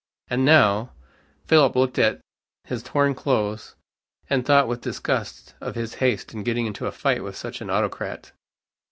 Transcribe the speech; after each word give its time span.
And, 0.31 0.43
now! 0.43 0.93
Philip 1.45 1.75
looked 1.75 1.99
at 1.99 2.21
his 2.63 2.81
torn 2.81 3.13
clothes, 3.13 3.75
and 4.31 4.43
thought 4.43 4.67
with 4.67 4.81
disgust 4.81 5.53
of 5.61 5.75
his 5.75 5.93
haste 6.01 6.33
in 6.33 6.41
getting 6.41 6.65
into 6.65 6.87
a 6.87 6.91
fight 6.91 7.23
with 7.23 7.35
such 7.35 7.61
an 7.61 7.69
autocrat. 7.69 8.31